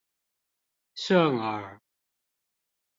[0.95, 1.79] 順耳